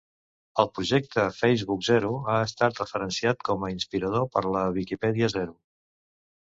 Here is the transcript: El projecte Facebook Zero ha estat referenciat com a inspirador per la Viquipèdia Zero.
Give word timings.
El 0.61 0.69
projecte 0.77 1.25
Facebook 1.41 1.85
Zero 1.89 2.09
ha 2.33 2.39
estat 2.47 2.81
referenciat 2.83 3.47
com 3.51 3.69
a 3.69 3.73
inspirador 3.77 4.29
per 4.39 4.47
la 4.59 4.69
Viquipèdia 4.81 5.33
Zero. 5.41 5.59